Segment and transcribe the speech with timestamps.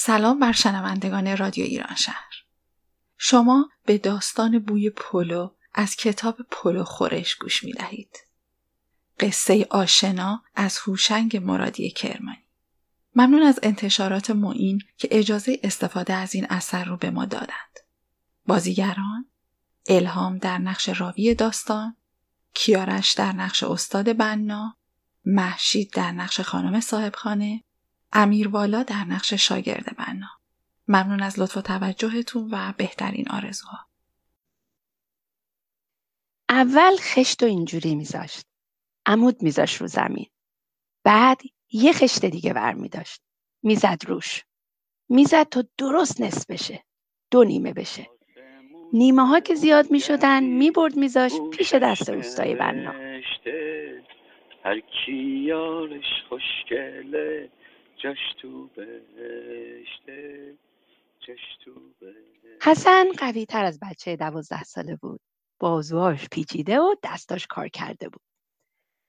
[0.00, 2.44] سلام بر شنوندگان رادیو ایران شهر.
[3.16, 8.18] شما به داستان بوی پلو از کتاب پلو خورش گوش می دهید.
[9.20, 12.48] قصه آشنا از هوشنگ مرادی کرمانی.
[13.14, 17.78] ممنون از انتشارات معین که اجازه استفاده از این اثر رو به ما دادند.
[18.46, 19.26] بازیگران
[19.88, 21.96] الهام در نقش راوی داستان،
[22.54, 24.76] کیارش در نقش استاد بنا،
[25.24, 27.64] محشید در نقش خانم صاحبخانه،
[28.12, 30.28] امیروالا در نقش شاگرد بنا.
[30.88, 33.78] ممنون از لطف و توجهتون و بهترین آرزوها.
[36.48, 38.46] اول خشت و اینجوری میذاشت.
[39.06, 40.26] عمود میذاشت رو زمین.
[41.04, 43.22] بعد یه خشت دیگه ور میداشت.
[43.62, 44.44] می‌زد روش.
[45.08, 46.84] می‌زد تا درست نصف بشه.
[47.30, 48.10] دو نیمه بشه.
[48.92, 52.92] نیمه ها که زیاد می شدن می برد میذاش پیش دست روستای بنا
[54.64, 57.50] هر کی یارش خوشگله
[62.62, 65.20] حسن قوی تر از بچه دوازده ساله بود.
[65.60, 68.22] بازوهاش پیچیده و دستاش کار کرده بود.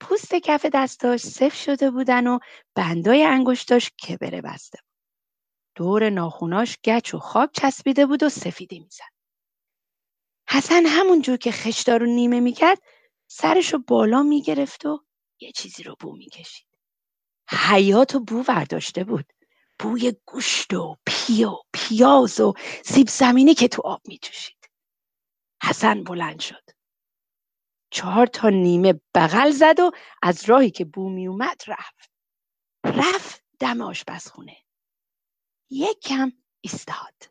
[0.00, 2.38] پوست کف دستاش سفت شده بودن و
[2.74, 4.88] بندای انگشتاش کبره بسته بود.
[5.74, 9.12] دور ناخوناش گچ و خاک چسبیده بود و سفیدی می‌زد.
[10.50, 12.78] حسن همونجور که خشتا رو نیمه می‌کرد
[13.30, 15.04] سرشو بالا می‌گرفت و
[15.40, 16.67] یه چیزی رو بو می‌کشید.
[17.50, 19.32] حیات و بو ورداشته بود.
[19.78, 24.70] بوی گوشت و پی و پیاز و سیب زمینی که تو آب میجوشید.
[25.62, 26.70] حسن بلند شد.
[27.90, 29.90] چهار تا نیمه بغل زد و
[30.22, 32.10] از راهی که بو میومد رفت.
[32.84, 34.56] رفت دم آشپزخونه.
[35.70, 37.30] یک کم ایستاد.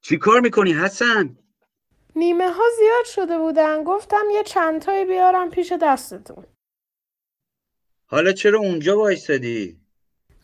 [0.00, 1.38] چی کار می‌کنی حسن؟
[2.16, 6.46] نیمه ها زیاد شده بودن گفتم یه چندتایی بیارم پیش دستتون
[8.06, 9.80] حالا چرا اونجا وایستادی؟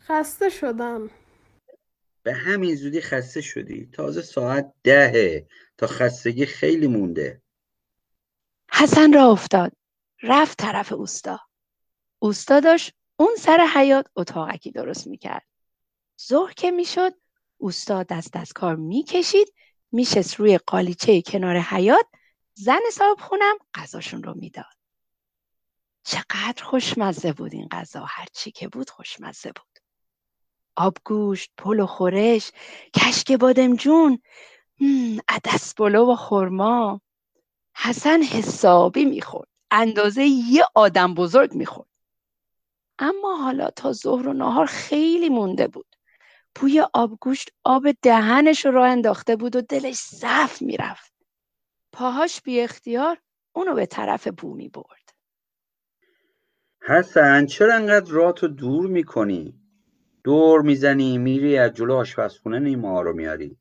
[0.00, 1.10] خسته شدم.
[2.22, 3.86] به همین زودی خسته شدی.
[3.92, 5.46] تازه ساعت دهه
[5.78, 7.42] تا خستگی خیلی مونده.
[8.72, 9.72] حسن را افتاد.
[10.22, 11.40] رفت طرف اوستا.
[12.18, 15.46] اوستا داشت اون سر حیات اتاقکی درست می‌کرد.
[16.28, 17.14] ظهر که می‌شد
[17.56, 19.54] اوستا دست از کار می‌کشید
[19.92, 22.06] میشست روی قالیچه کنار حیات
[22.54, 24.79] زن صاحب خونم غذاشون رو می‌داد.
[26.10, 29.78] چقدر خوشمزه بود این غذا هرچی که بود خوشمزه بود.
[30.76, 32.50] آبگوشت، پل و خورش،
[32.94, 34.22] کشک بادمجون،
[35.28, 37.00] عدس پلو و خورما.
[37.76, 39.48] حسن حسابی می‌خورد.
[39.70, 41.88] اندازه یه آدم بزرگ می‌خورد.
[42.98, 45.96] اما حالا تا ظهر و نهار خیلی مونده بود.
[46.54, 51.12] بوی آبگوشت آب دهنش رو راه انداخته بود و دلش صف می‌رفت.
[51.92, 53.18] پاهاش بی اختیار
[53.52, 54.99] اونو به طرف بو می برد.
[56.82, 59.60] حسن چرا انقدر راتو دور می‌کنی؟
[60.24, 63.56] دور می‌زنی میری از جلو آشپزخونه نیما رو میاری.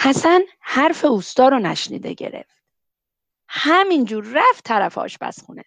[0.00, 2.62] حسن حرف اوستا رو نشنیده گرفت.
[3.48, 5.64] همینجور رفت طرف آشپزخونه.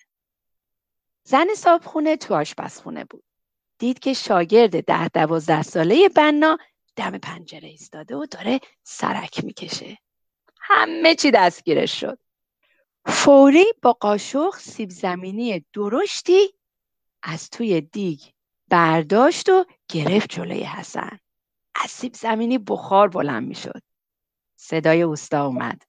[1.23, 3.23] زن صابخونه تو آشپزخونه بود.
[3.79, 6.57] دید که شاگرد ده دوازده ساله بنا
[6.95, 9.97] دم پنجره ایستاده و داره سرک می‌کشه
[10.59, 12.19] همه چی دستگیرش شد
[13.05, 16.53] فوری با قاشق سیب زمینی درشتی
[17.23, 18.21] از توی دیگ
[18.69, 21.19] برداشت و گرفت جلوی حسن
[21.75, 23.81] از سیب زمینی بخار بلند می‌شد
[24.55, 25.81] صدای اوستا اومد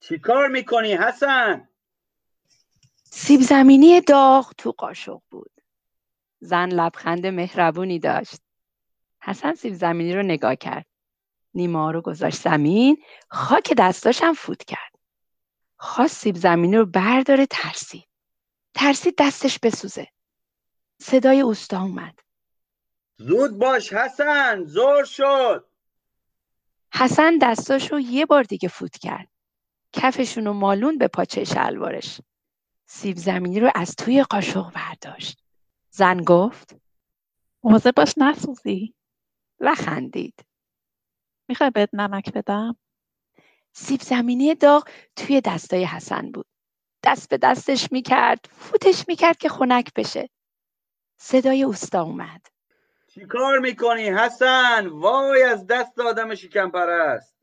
[0.00, 1.68] چیکار می‌کنی حسن
[3.10, 5.50] سیب زمینی داغ تو قاشق بود
[6.40, 8.40] زن لبخند مهربونی داشت.
[9.22, 10.86] حسن سیب زمینی رو نگاه کرد.
[11.54, 14.87] نیما رو گذاشت زمین خاک دستاشم فوت کرد.
[15.78, 18.08] خواست سیب زمینی رو برداره ترسید.
[18.74, 20.08] ترسید دستش بسوزه.
[21.00, 22.18] صدای اوستا اومد.
[23.16, 25.68] زود باش حسن زور شد.
[26.94, 29.28] حسن دستاشو یه بار دیگه فوت کرد.
[29.92, 32.20] کفشونو مالون به پاچه شلوارش.
[32.86, 35.42] سیب زمینی رو از توی قاشق برداشت.
[35.90, 36.76] زن گفت
[37.62, 38.94] موضع باش نسوزی
[39.60, 40.44] و خندید
[41.48, 42.76] می‌خوای بهت نمک بدم
[43.72, 46.46] سیب زمینی داغ توی دستای حسن بود.
[47.04, 50.28] دست به دستش می‌کرد فوتش می‌کرد که خنک بشه.
[51.20, 52.46] صدای اوستا اومد.
[53.08, 57.34] چی کار می‌کنی حسن؟ وای از دست آدم شکم پرست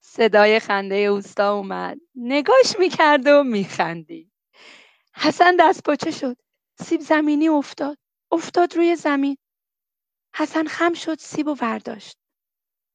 [0.00, 1.98] صدای خنده اوستا اومد.
[2.14, 4.32] نگاش می‌کرد و میخندید.
[5.14, 6.36] حسن دست پاچه شد.
[6.80, 7.98] سیب زمینی افتاد.
[8.32, 9.36] افتاد روی زمین.
[10.34, 12.16] حسن خم شد سیب و ورداشت.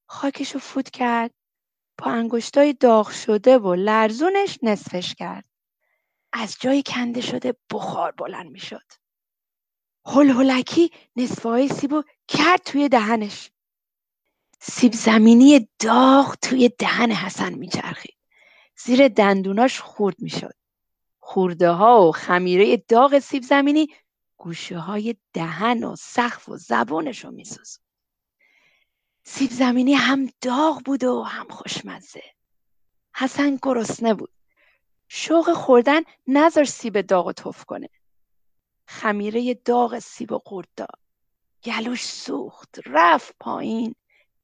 [0.10, 1.32] خاکش رو فوت کرد.
[1.98, 5.46] با انگشتای داغ شده و لرزونش نصفش کرد.
[6.34, 8.92] از جای کنده شده بخار بلند می شد
[10.06, 13.52] هلهلکی نصفهای سیب و کرد توی دهنش.
[14.60, 18.18] سیب زمینی داغ توی دهن حسن میچرخید.
[18.78, 20.54] زیر دندوناش خورد می‌شد.
[21.20, 23.88] خورده ها و خمیره داغ سیب زمینی
[24.38, 27.80] گوشه های دهن و سقف و زبانش رو میسوز
[29.24, 32.24] سیب زمینی هم داغ بود و هم خوشمزه.
[33.16, 34.34] حسن گرسنه بود.
[35.08, 37.90] شوق خوردن نذار سیب داغ و تف کنه.
[38.88, 41.00] خمیره داغ سیب و قورت داد.
[41.64, 43.96] گلوش سوخت رفت پایین.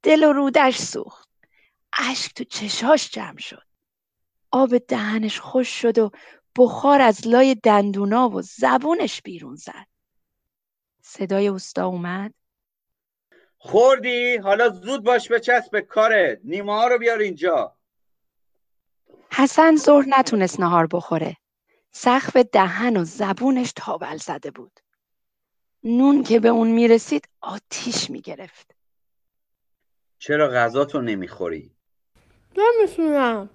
[0.04, 1.30] دل و رودش سوخت.
[1.94, 3.64] اشک تو چشاش جمع شد.
[4.52, 6.12] آب دهنش خوش شد و
[6.58, 9.88] بخار از لای دندونا و زبونش بیرون زد.
[11.02, 12.34] صدای اوستا اومد.
[13.62, 17.76] خوردی؟ حالا زود باش بچسب به کارت نیمه ها رو بیار اینجا.
[19.32, 21.38] حسن ظهر نتونست نهار بخوره.
[21.92, 24.80] سقف دهن و زبونش تابل زده بود.
[25.84, 28.76] نون که به اون می‌رسید آتیش می‌گرفت.
[30.20, 31.76] چرا غذاتو نمی‌خوری؟
[32.58, 33.50] نمی‌تونم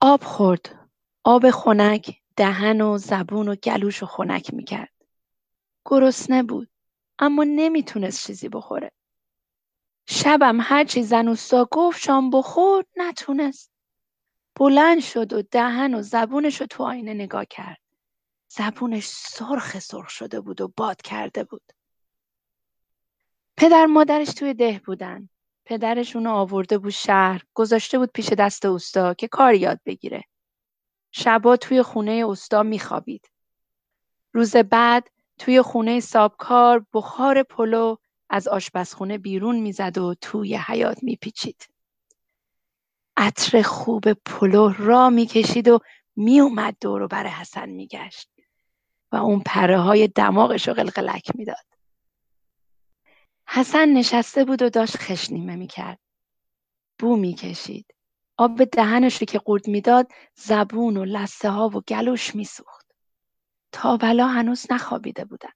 [0.00, 0.88] آب خورد.
[1.24, 4.92] آب خنک دهن و زبون و گلوش رو خنک می‌کرد.
[5.84, 6.68] گرسنه بود
[7.18, 8.90] اما نمی‌تونست چیزی بخوره.
[10.12, 13.70] شبم هرچی زن اوستا گفت شام بخور نتونست.
[14.56, 17.80] بلند شد و دهن و زبونش رو تو آینه نگاه کرد.
[18.48, 21.62] زبونش سرخ سرخ شده بود و باد کرده بود.
[23.56, 25.28] پدر مادرش توی ده بودن.
[25.64, 30.24] پدرش اونو آورده بود شهر گذاشته بود پیش دست اوستا که کار یاد بگیره.
[31.12, 33.30] شبا توی خونه اوستا میخوابید.
[34.32, 37.96] روز بعد توی خونه سابکار بخار پلو
[38.30, 41.68] از آشپزخونه بیرون می‌زد و توی حیات میپیچید.
[43.16, 45.78] عطر خوب پلو را می‌کشید و
[46.16, 48.30] میومد دور بر حسن میگشت
[49.12, 51.66] و اون پره های دماغش رو قلقلک می‌داد.
[53.46, 55.98] حسن نشسته بود و داشت خشنیمه می‌کرد.
[56.98, 57.86] بو می‌کشید.
[58.36, 62.86] آب دهنش رو که قورت می‌داد زبون و لسه ها و گلوش میسوخت.
[63.72, 65.50] تابلا هنوز نخوابیده بودن.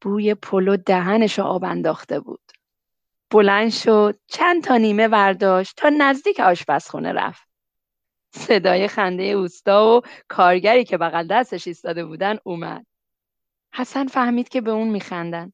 [0.00, 2.52] بوی پلو دهنش آب انداخته بود.
[3.30, 7.48] بلند شد چند تا نیمه برداشت تا نزدیک آشپزخونه رفت.
[8.30, 12.86] صدای خنده اوستا و کارگری که بغل دستش ایستاده بودن اومد.
[13.72, 15.52] حسن فهمید که به اون میخندن.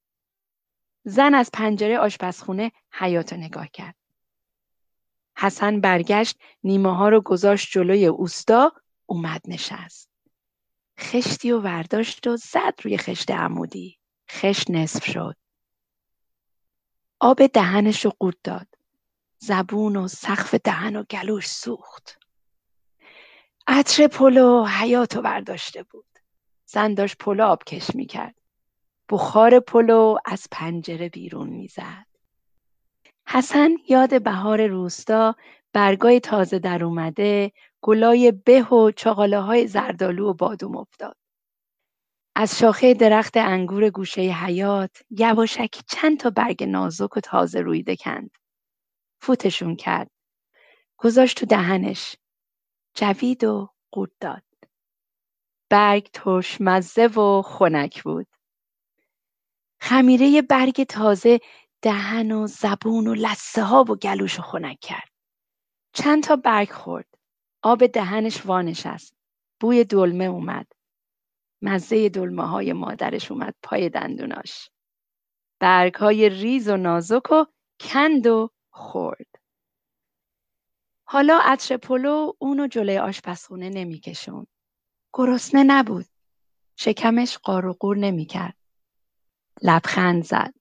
[1.04, 3.94] زن از پنجره آشپزخونه حیات نگاه کرد.
[5.36, 8.72] حسن برگشت نیمه ها رو گذاشت جلوی اوستا
[9.06, 10.10] اومد نشست.
[11.00, 14.01] خشتی و ورداشت و زد روی خشت عمودی.
[14.32, 15.36] خشت نصف شد.
[17.20, 18.66] آب دهنش رو قورت داد.
[19.38, 22.18] زبون و سقف دهن و گلوش سوخت.
[23.66, 26.18] عطر پلو حیاتو برداشته بود.
[26.66, 28.34] زن داشت پلو آبکش می‌کرد.
[29.10, 32.06] بخار پلو از پنجره بیرون می‌زد.
[33.26, 35.36] حسن یاد بهار روستا
[35.72, 41.16] برگای تازه در اومده گلای به و چاقاله های زردالو و بادوم افتاد.
[42.34, 48.30] از شاخه درخت انگور گوشه حیات یواشکی چند تا برگ نازک و تازه رویده کند
[49.20, 50.10] فوتشون کرد.
[50.98, 52.16] گذاشت تو دهنش.
[52.94, 54.42] جوید و قورت داد.
[55.70, 58.26] برگ ترش مزه و خنک بود.
[59.80, 61.40] خمیره برگ تازه
[61.82, 65.08] دهن و زبون و لسه ها و گلوش رو خنک کرد.
[65.92, 67.08] چند تا برگ خورد.
[67.62, 69.14] آب دهنش وانشست.
[69.60, 70.66] بوی دلمه اومد.
[71.62, 74.70] مزه دلمه های مادرش اومد پای دندوناش.
[75.60, 77.44] برگ های ریز و نازک و
[77.80, 79.26] کند و خورد
[81.04, 84.46] حالا عطر پلو اونو جلوی آشپزخونه نمیکشون
[85.12, 86.06] گرسنه نبود.
[86.76, 88.56] شکمش قار و قور نمی‌کرد.
[89.62, 90.54] لبخند زد.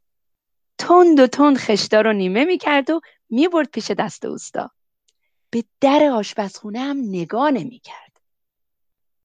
[0.78, 4.72] تند و تند خشتا رو نیمه می‌کرد و می‌برد پیش دست اوستا.
[5.50, 8.11] به در آشپزخونه هم نگاه نمی‌کرد.